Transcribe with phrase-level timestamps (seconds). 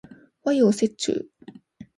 [0.41, 1.27] 和洋折衷